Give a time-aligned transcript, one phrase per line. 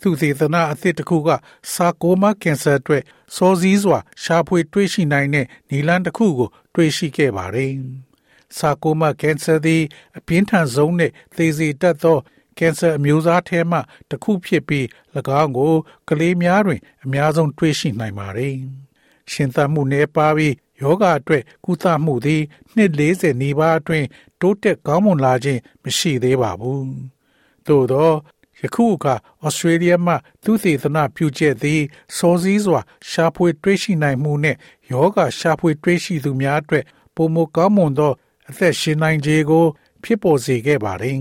[0.00, 1.28] သူသေသနာအသစ်တစ်ခုက
[1.74, 3.02] စာကိုမကင်ဆာအတွက်
[3.36, 7.72] စောစည်းစွာ ရှာဖွေတွေ့ရှိနိုင်တဲ့နီလန်တစ်ခုကို တွေ့ရှိခဲ့ပါတယ်။
[8.58, 9.82] စာကိုမကင်ဆာသည်
[10.18, 12.18] အပြင်းထန်ဆုံးနဲ့သေစေတတ်သော
[12.58, 13.78] ကင်ဆာအမျိုးအစားထဲမှ
[14.10, 14.84] တစ်ခုဖြစ်ပြီး၎
[15.40, 15.74] င်းကို
[16.08, 18.54] ကလေးများတွင် အများဆုံးတွေ့ရှိနိုင်ပါတယ်။
[19.32, 22.42] ရှင်သန်မှုနည်းပါးပြီးယောဂအတွက်ကုသမှုသည်
[22.74, 24.06] နှစ်40နီးပါးအတွင်း
[24.40, 26.84] တိုးတက်ကောင်းမွန်လာခြင်းမရှိသေးပါဘူး။
[27.66, 28.10] သို့သော
[28.62, 31.80] ယခုအခါဩစတြေးလျမှသူသေသနာပြုချက်သည်
[32.16, 32.80] စောစည်းစွာ
[33.10, 34.58] ရှာဖွေတွေ့ရှိနိုင်မှုနှင့်
[34.90, 38.12] ယောဂရှာဖွေတွေ့ရှိသူများအတွက်ပုံမကောင်းမွန်သော
[38.48, 39.64] အသက်ရှင်နိုင်ခြင်းကို
[40.02, 41.18] ဖြစ်ပေါ်စေခဲ့ပါသည်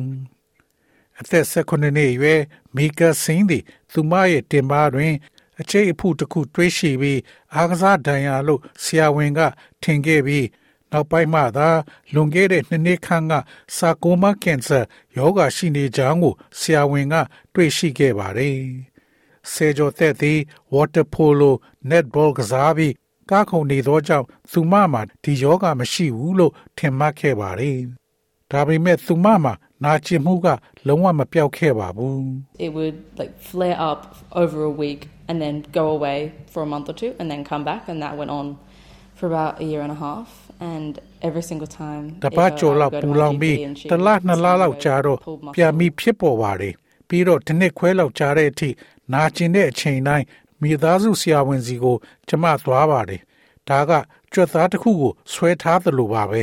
[1.19, 2.41] အသက်16နှစ်အရွယ်
[2.75, 5.13] မီကာစင်းသည်သူမရဲ့တင်ပါတွင်
[5.59, 7.19] အချိတ်အဖုတစ်ခု တွေးရှိပြီး
[7.53, 9.39] အားကစားဒဏ်ရာလို့ဆရာဝန်က
[9.83, 10.45] ထင်ခဲ့ပြီး
[10.91, 11.69] နောက်ပိုင်းမှသာ
[12.13, 13.33] လွန်ခဲ့တဲ့နှစ်နှစ်ခန့်က
[13.77, 14.79] စာကိုမကင်ဆာ
[15.15, 17.15] ယောဂရှိနေကြောင်းကိုဆရာဝန်က
[17.53, 18.59] တွေ့ရှိခဲ့ပါတယ်။
[19.51, 20.39] ဆေဂျိုသက်သည်
[20.73, 21.51] water polo
[21.89, 22.93] netball ကစားပြီး
[23.31, 27.79] ကားခုန်နေသောကြောင့်သူမမှာဒီယောဂမရှိဘူးလို့ထင်မှတ်ခဲ့ပါတယ်။
[28.51, 29.53] ဒါပေမဲ့သူမမှာ
[29.83, 30.47] နာကျင်မှုက
[30.87, 32.23] လုံးဝမပြောက်ခဲ့ပါဘူး။
[32.65, 33.99] It would like flare up
[34.41, 36.19] over a week and then go away
[36.51, 38.47] for a month or two and then come back and that went on
[39.17, 40.91] for about a year and a half and
[41.27, 43.57] every single time တပတ်ကျော်လောက်ပူလောင်ပြီး
[43.89, 45.19] တလနှစ်လလောက်ကြာတော့
[45.55, 46.73] ပြန်ပြီးဖြစ်ပေါ်ပါတယ်
[47.07, 48.69] ပြီးတော့တစ်နှစ်ခွဲလောက်ကြာတဲ့အထိ
[49.13, 50.25] နာကျင်တဲ့အချိန်တိုင်း
[50.61, 53.21] မိသားစုဆရာဝန်စီကို ကျမသွားပါတယ်
[53.67, 53.91] ဒါက
[54.33, 56.41] ကြွက်သားတစ်ခုကိုဆွဲထားသလိုပါပဲ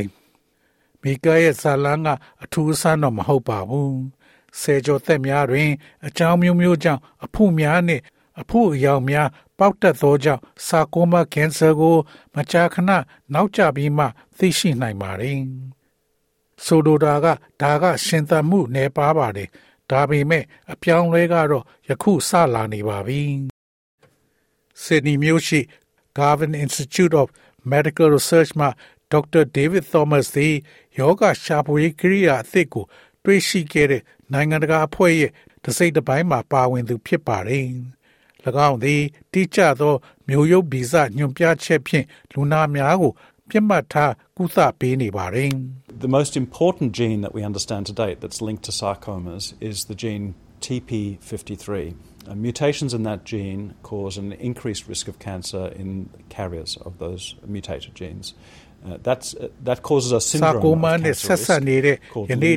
[1.01, 2.09] မိကရဲ့ဇာလန်းက
[2.43, 3.99] အထူးအဆန်းတော့မဟုတ်ပါဘူး
[4.61, 5.69] ဆယ်ကျော်သက်များတွင်
[6.07, 8.03] အကြောင်းမျိုးမျိုးကြောင့်အဖို့များနှင့်
[8.41, 11.97] အဖို့အယောင်များ ပေါက်တက်သောကြောင့်စာကိုမကင်ဆာကို
[12.35, 12.81] မကြာခဏ
[13.33, 14.05] နောက်ကျပြီးမှ
[14.37, 15.39] သိရှိနိုင်ပါတယ်။
[16.63, 17.25] ဆိုလိုတာက
[17.61, 19.49] ဒါကရှင်သန်မှုနည်းပါးပါတယ်။
[19.91, 23.21] ဒါပေမဲ့အပြောင်းလဲကတော့ယခုစလာနေပါပြီ။
[24.83, 25.59] Sydney မြို့ရှိ
[26.17, 27.27] Garvan Institute of
[27.71, 28.67] Medical Research မှ
[29.13, 29.43] Dr.
[29.57, 30.55] David Thomas သည်
[30.99, 32.85] ယောဂရှာဖွေကိရိယာအသစ်ကို
[33.23, 34.01] တွေ့ရှိခဲ့တဲ့
[34.33, 35.31] နိုင်ငံတကာအဖွဲ့ရဲ့
[35.63, 37.65] တစိမ့်တစ်ပိုင်းမှာပါဝင်သူဖြစ်ပါတယ်။၎
[38.66, 39.02] င်းသည်
[39.32, 39.94] တိကျသော
[40.28, 43.12] မျိုးရုပ်ဗီဇညွှန်ပြချက်ဖြင့်လူနာများကို
[43.50, 45.50] ပြစ်မှတ်ထားကုသပေးနေပါတယ်
[46.06, 49.96] The most important gene that we understand to date that's linked to sarcomas is the
[50.02, 50.26] gene
[50.66, 51.94] TP53.
[52.28, 57.34] Uh, mutations in that gene cause an increased risk of cancer in carriers of those
[57.46, 58.34] mutated genes.
[58.84, 62.56] Uh, that's, uh, that causes a syndrome of cancer risk called Lee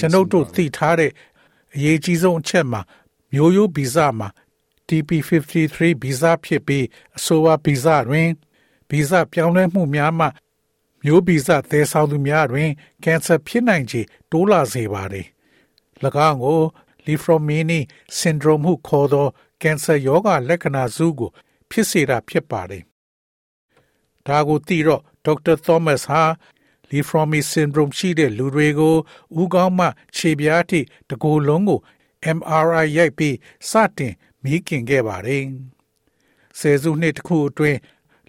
[0.00, 1.10] ကျွန်ုပ်တို့သိထားတဲ့
[1.76, 2.80] အရေးကြီးဆုံးအချက်မှာ
[3.34, 4.28] မျိုးရိုးဗီဇမှာ
[4.89, 6.85] TP53 ဗီဇဖြစ်ပြီး
[7.17, 8.29] အဆိုပါဗီဇတွင်
[8.89, 10.27] ဗီဇပြောင်းလဲမှုများမှ
[11.03, 12.69] မျိုးဗီဇသဲဆောင်သူများတွင်
[13.03, 14.01] ကင်ဆာဖြစ်နိုင်ခြေ
[14.31, 15.27] တိုးလာစေပါသည်၎
[16.29, 16.61] င်းကို
[17.05, 17.79] Lifromini
[18.19, 19.27] syndrome ဟုခေါ်သော
[19.61, 21.29] ကင်ဆာရောဂါလက္ခဏာစုကို
[21.69, 22.83] ဖြစ်စေတာဖြစ်ပါတယ်
[24.27, 26.21] ဒါကိုသိတော့ဒေါက်တာသောမတ်ဟာ
[26.91, 28.95] Lifromi syndrome ရှိတဲ့လူတွေကို
[29.41, 30.79] ဥကောင်းမှခြေပြားထိ
[31.09, 31.79] တကိုယ်လုံးကို
[32.37, 33.35] MRI ရိုက်ပြီး
[33.69, 34.13] စတင်
[34.43, 35.45] မိခင်ခဲ့ပါတယ်။
[36.59, 37.79] ဆယ်စုနှစ်တစ်ခုအတွင်း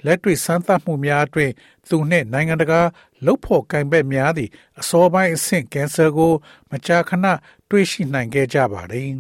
[0.05, 1.53] လက်တွေ့စမ်းသပ်မှုများအတွင်း
[1.89, 2.81] သူနှင့်နိုင်ငံတကာ
[3.25, 4.51] လှုပ်ဖို့ကင်ဘက်များသည့်
[4.81, 6.33] အစောပိုင်းအဆင့်ကင်ဆာကို
[6.71, 7.27] မကြာခဏ
[7.71, 9.11] တွေ့ရှိနိုင်ခဲ့ကြပါတယ်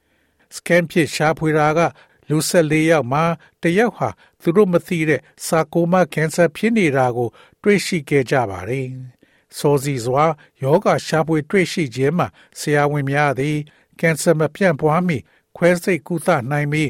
[0.54, 1.80] ။စကန်ဖြစ်ရှားဖွေတာက
[2.28, 3.24] လူ၁၄ယောက်မှာ
[3.62, 4.08] တယောက်ဟာ
[4.42, 7.28] သူတို့မသိတဲ့စာကိုမကင်ဆာဖြစ်နေတာကို
[7.62, 8.86] တွေ့ရှိခဲ့ကြပါတယ်။
[9.58, 10.24] စောစီစွာ
[10.62, 12.26] ယောဂရှားဖွေတွေ့ရှိခြင်းမှာ
[12.58, 13.56] ဆရာဝန်များသည်
[14.00, 15.18] ကင်ဆာမပြန့်ပွားမီ
[15.57, 16.89] ခွဲစိတ်ကုသနိုင်ပြီး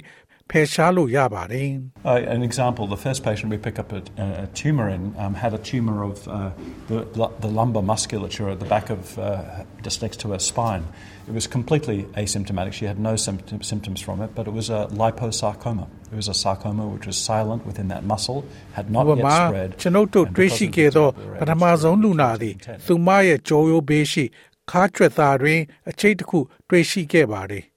[0.51, 1.69] ဖယ်ရှားလို့ရပါတယ်
[2.35, 4.01] An example, the first patient we picked up a,
[4.45, 6.51] a tumor in um, had a tumor of uh,
[6.89, 6.97] the,
[7.43, 9.23] the lumbar musculature at the back of uh,
[9.85, 10.83] just next to her spine.
[11.29, 12.73] It was completely asymptomatic.
[12.79, 15.85] She had no symptom, symptoms from it, but it was a liposarcoma.
[16.13, 18.39] It was a sarcoma which was silent within that muscle,
[18.77, 19.69] had not yet spread.
[19.81, 21.07] ကျွန်ုပ်တို့တွေ့ရှိခဲ့သော
[21.41, 22.55] ပထမဆုံးလူနာသည်
[22.87, 24.25] သူမရဲ့ကြောရိုးဘေးရှိ
[24.71, 25.59] ခါကျွက်သားတွင်
[25.89, 27.63] အချိတ်တစ်ခုတွေ့ရှိခဲ့ပါတယ်။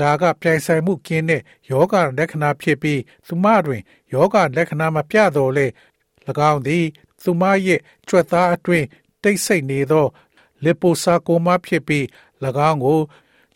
[0.00, 5.66] ဒါကပြိုင်ဆိုင်မှုကင်းတဲ့ယောဂလက္ခဏာဖြစ်ပြီးသူမတွင်ယောဂလက္ခဏာမပြတော့လေ၎
[6.50, 6.84] င်းသည်
[7.22, 8.86] သူမရဲ့ကြွက်သားအတွင်း
[9.22, 10.06] တိတ်ဆိတ်နေသော
[10.64, 12.04] လီပိုဆာကိုမာဖြစ်ပြီး၎
[12.68, 13.00] င်းကို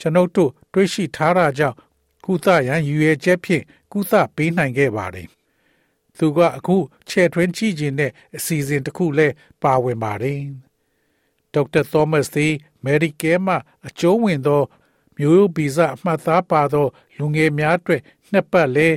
[0.01, 1.77] ကျွန်ုပ်တို့တွေးရှိထားတာကြောင့်
[2.25, 5.29] ကုသရန်ရည်ရွယ်ချက်ဖြင့်ကုသပေးနိုင်ခဲ့ပါတယ်။
[6.19, 6.77] သူကအခု
[7.09, 10.41] ချဲ့ထွင်းကြည့်ခြင်းနဲ့အစီအစဉ်တစ်ခုလည်းပါဝင်ပါတယ်။
[11.53, 12.53] ဒေါက်တာသောမတ်သည်
[12.85, 13.57] Medicare မှာ
[13.87, 14.63] အကျုံးဝင်သော
[15.23, 16.87] မျိုးဗီဇအမှတ်သားပါသော
[17.19, 18.03] လူငယ်များအတွက်
[18.33, 18.89] နှစ်ပတ်လဲ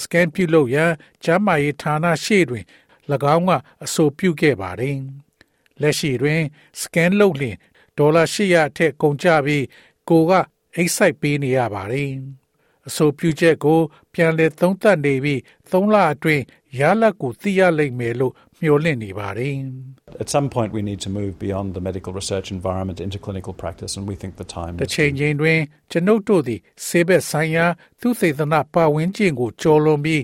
[0.00, 0.92] စကန်ပြုလုပ်ရန်
[1.24, 2.64] ကျန်းမာရေးဌာနရှေ့တွင်၎
[3.34, 3.50] င်းက
[3.84, 4.96] အဆိုပြုခဲ့ပါတယ်။
[5.80, 6.40] လက်ရှိတွင်
[6.80, 7.56] စကန်လုပ်လျင်
[7.98, 9.64] ဒေါ်လာ800အထက်ကုန်ကျပြီး
[10.08, 10.32] ကိုက
[10.76, 12.10] အိတ်ဆိုင်ပေးနေရပါတယ်။
[12.88, 13.78] အဆိုပြုချက်ကို
[14.14, 15.38] ပြန်လည်သုံးသပ်နေပြီး
[15.70, 16.42] 3လအတွင်း
[16.80, 19.54] ရလဒ်ကိုသိရလိမ့်မယ်လို့မျှော်လင့်နေပါတယ်။
[20.22, 23.92] At some point we need to move beyond the medical research environment into clinical practice
[23.98, 25.58] and we think the time တစ်ချိန်ချိန်တွင်
[25.90, 27.66] ကျွန်ုပ်တို့သည်ဆေးဘက်ဆိုင်ရာ
[28.00, 30.22] သူစေတနာပါဝင်ခြင်းကိုကျော်လွန်ပြီး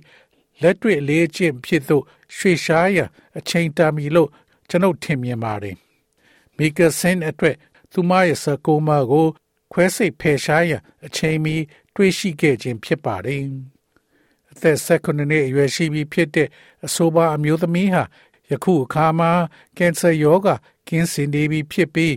[0.63, 2.03] လက်တွေ့အလေးအကျင့်ဖြစ်သို့
[2.37, 3.09] ရွှေ့ရှားရန်
[3.39, 4.29] အချိန်တန်ပြီလို့
[4.69, 5.77] ကျွန်ုပ်ထင်မြင်ပါတယ်။
[6.57, 7.57] မီကာဆင်အတွက်
[7.93, 9.27] သူမရဲ့စကူမာကို
[9.73, 11.57] ခွဲစိတ်ဖယ်ရှားရန်အချိန်မီ
[11.96, 13.44] တွေးရှိခဲ့ခြင်းဖြစ်ပါတယ်။
[14.52, 16.48] အသက်16နှစ်အရွယ်ရှိပြီဖြစ်တဲ့
[16.86, 18.04] အဆိုပါအမျိုးသမီးဟာ
[18.52, 19.32] ယခုအခါမှာ
[19.78, 20.56] ကင်ဆာရောဂါ
[20.88, 22.16] ကင်းစင်နေပြီဖြစ်ပြီး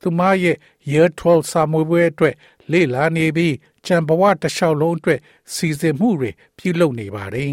[0.00, 0.56] သူမရဲ့
[0.90, 2.34] Year 12စာမေးပွဲအတွက်
[2.72, 3.54] လေ့လာနေပြီး
[3.86, 5.20] ကြံဘဝတစ်လျှောက်လုံးအတွက်
[5.54, 7.52] စီစဉ်မှုတွေပြုလုပ်နေပါတယ်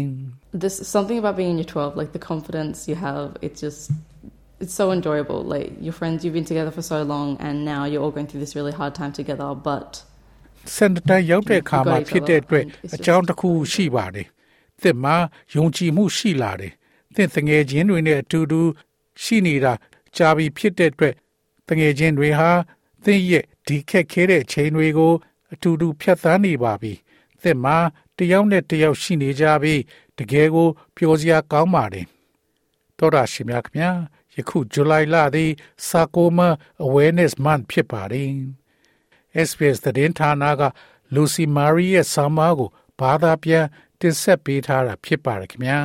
[0.60, 3.90] There's something about being in your 12, like the confidence you have, it's just,
[4.62, 5.40] it's so enjoyable.
[5.54, 8.42] Like your friends, you've been together for so long, and now you're all going through
[8.44, 9.90] this really hard time together, but
[10.75, 12.65] စန်တန်ရောက်တဲ့အခါမှာဖြစ်တဲ့အတွက်
[12.95, 14.27] အကြောင်းတစ်ခုရှိပါတယ်။
[14.81, 15.15] သင်မှာ
[15.55, 16.73] ယုံကြည်မှုရှိလာတယ်။
[17.15, 18.61] သင်တငယ်ချင်းတွေနဲ့အတူတူ
[19.23, 19.73] ရှိနေတာ
[20.15, 21.15] ကြာပြီဖြစ်တဲ့အတွက်
[21.69, 22.49] တငယ်ချင်းတွေဟာ
[23.03, 25.13] သင်ရဲ့ဒီခက်ခဲတဲ့ချိန်တွေကို
[25.53, 26.93] အတူတူဖြတ်သန်းနေပါပြီ။
[27.41, 27.77] သင်မှာ
[28.17, 29.81] တယောက်နဲ့တယောက်ရှိနေကြပြီး
[30.17, 32.05] တကယ်ကိုပျော်စရာကောင်းပါတယ်။
[32.97, 33.91] တော်ရရှိမြခင်ဗျာ
[34.35, 35.51] ယခုဇူလိုင်လသည်
[35.87, 36.39] စာကိုမ
[36.85, 38.31] awareness month ဖြစ်ပါတယ်။
[39.47, 40.63] SBS သတင်းဌာနက
[41.15, 42.69] Lucy Marie ရဲ့ဆောင်းပါးကို
[42.99, 43.65] ဘာသာပြန်
[43.99, 45.79] တင်ဆက်ပေးထားတာဖြစ်ပါတယ်ခင်ဗျာ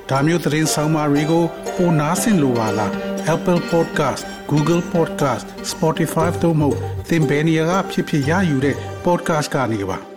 [0.10, 1.44] ဒါမျိုးသတင်းဆောင်မာတွေကို
[1.76, 2.92] ပိုနားဆင်လိုပါလား
[3.36, 6.70] Apple Podcast Google Podcast Spotify တို့မှာ
[7.10, 8.76] သင်ပင်ရာဖြစ်ဖြစ်ရယူတဲ့
[9.06, 10.13] podcast ကနေပါ